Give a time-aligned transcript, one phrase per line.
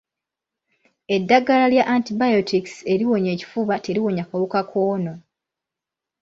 [1.15, 5.13] Eddagala lya Antibiotics eriwonya ekifuba teriwonya kawuka kono.